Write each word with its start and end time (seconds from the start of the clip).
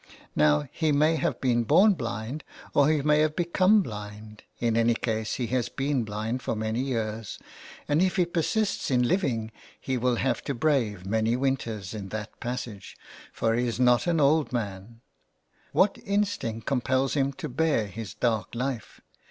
Now 0.35 0.67
he 0.71 0.91
may 0.91 1.17
have 1.17 1.39
been 1.39 1.63
born 1.63 1.93
blind, 1.93 2.43
or 2.73 2.89
he 2.89 3.03
may 3.03 3.19
have 3.19 3.35
become 3.35 3.83
blind; 3.83 4.41
in 4.57 4.75
any 4.75 4.95
case 4.95 5.35
he 5.35 5.45
has 5.53 5.69
been 5.69 6.03
blind 6.05 6.41
for 6.41 6.55
many 6.55 6.79
years, 6.79 7.37
and 7.87 8.01
if 8.01 8.15
he 8.15 8.25
persist 8.25 8.89
in 8.89 9.07
living 9.07 9.51
he 9.79 9.97
will 9.97 10.15
have 10.15 10.43
to 10.45 10.55
brave 10.55 11.05
many 11.05 11.35
winters 11.35 11.93
in 11.93 12.09
that 12.09 12.39
passage, 12.39 12.97
for 13.31 13.53
he 13.53 13.67
is 13.67 13.79
not 13.79 14.07
an 14.07 14.19
old 14.19 14.51
man 14.51 15.01
What 15.71 15.99
instinct 16.03 16.65
compels 16.65 17.13
him 17.13 17.31
to 17.33 17.47
bear 17.47 17.85
his 17.85 18.15
dark 18.15 18.55
life 18.55 19.01